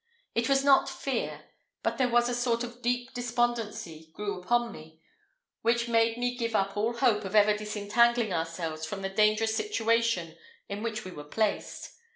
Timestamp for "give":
6.35-6.55